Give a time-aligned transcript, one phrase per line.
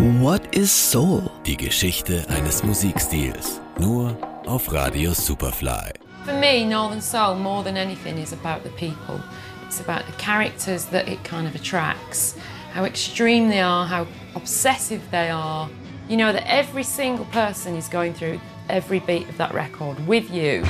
[0.00, 1.30] What is Soul?
[1.44, 3.60] Die Geschichte eines Musikstils.
[3.78, 4.16] Nur
[4.46, 5.92] auf Radio Superfly.
[6.24, 9.20] For me, Northern Soul, more than anything, is about the people.
[9.66, 12.34] It's about the characters that it kind of attracts,
[12.72, 15.68] how extreme they are, how obsessive they are.
[16.08, 20.30] You know that every single person is going through every beat of that record with
[20.30, 20.64] you.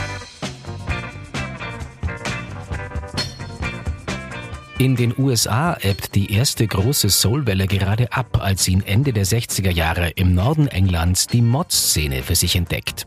[4.80, 9.70] In den USA ebbt die erste große Soulwelle gerade ab, als ihn Ende der 60er
[9.70, 13.06] Jahre im Norden Englands die Mod-Szene für sich entdeckt.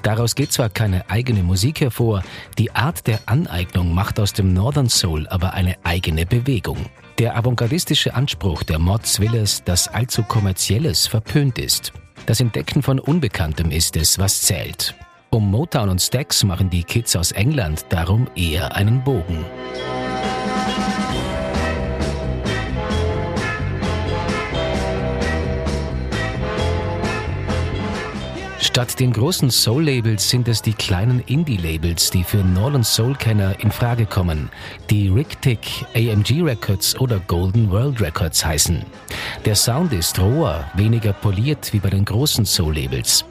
[0.00, 2.22] Daraus geht zwar keine eigene Musik hervor,
[2.56, 6.78] die Art der Aneignung macht aus dem Northern Soul aber eine eigene Bewegung.
[7.18, 11.92] Der avantgardistische Anspruch der Mods will es, dass allzu kommerzielles verpönt ist.
[12.24, 14.94] Das Entdecken von Unbekanntem ist es, was zählt.
[15.28, 19.44] Um Motown und Stax machen die Kids aus England darum eher einen Bogen.
[28.80, 34.06] Statt den großen Soul-Labels sind es die kleinen Indie-Labels, die für Northern Soul-Kenner in Frage
[34.06, 34.48] kommen,
[34.88, 38.82] die Rick Tick, AMG Records oder Golden World Records heißen.
[39.44, 43.24] Der Sound ist roher, weniger poliert wie bei den großen Soul-Labels.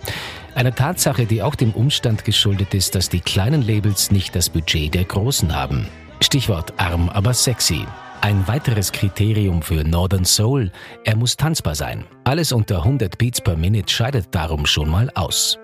[0.56, 4.94] Eine Tatsache, die auch dem Umstand geschuldet ist, dass die kleinen Labels nicht das Budget
[4.94, 5.88] der großen haben.
[6.22, 7.86] Stichwort arm, aber sexy.
[8.22, 10.72] Ein weiteres Kriterium für Northern Soul,
[11.06, 12.04] er muss tanzbar sein.
[12.26, 15.58] Alles unter 100 Beats per Minute scheidet darum schon mal aus.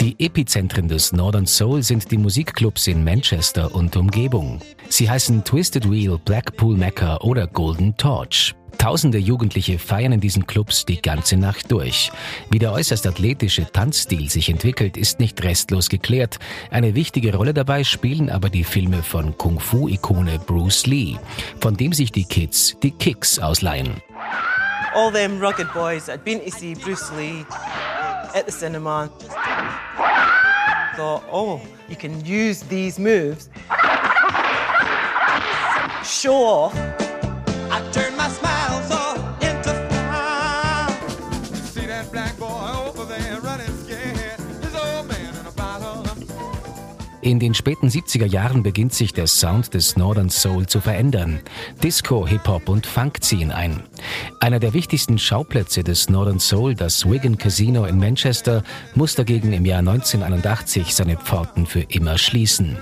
[0.00, 4.60] Die Epizentren des Northern Soul sind die Musikclubs in Manchester und Umgebung.
[4.88, 8.54] Sie heißen Twisted Wheel, Blackpool Mecca oder Golden Torch.
[8.86, 12.12] Tausende Jugendliche feiern in diesen Clubs die ganze Nacht durch.
[12.50, 16.38] Wie der äußerst athletische Tanzstil sich entwickelt, ist nicht restlos geklärt.
[16.70, 21.16] Eine wichtige Rolle dabei spielen aber die Filme von Kung-Fu-Ikone Bruce Lee,
[21.60, 24.00] von dem sich die Kids die Kicks ausleihen.
[24.94, 27.44] All them rugged boys had been to see Bruce Lee
[28.36, 29.10] at the cinema.
[30.94, 33.50] Thought, oh, you can use these moves.
[36.04, 36.74] Show off.
[37.68, 38.55] I turned my smiles
[42.56, 43.85] boy over there running
[47.26, 51.40] In den späten 70er Jahren beginnt sich der Sound des Northern Soul zu verändern.
[51.82, 53.82] Disco, Hip-Hop und Funk ziehen ein.
[54.38, 58.62] Einer der wichtigsten Schauplätze des Northern Soul, das Wigan Casino in Manchester,
[58.94, 62.78] muss dagegen im Jahr 1981 seine Pforten für immer schließen.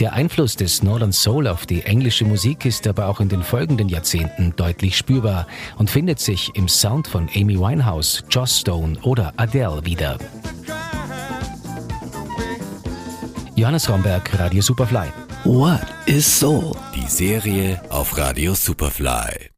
[0.00, 3.88] Der Einfluss des Northern Soul auf die englische Musik ist aber auch in den folgenden
[3.88, 5.46] Jahrzehnten deutlich spürbar
[5.78, 10.18] und findet sich im Sound von Amy Winehouse, Joss Stone oder Adele wieder.
[13.56, 15.10] Johannes Romberg, Radio Superfly.
[15.44, 16.76] What is Soul?
[16.94, 19.55] Die Serie auf Radio Superfly.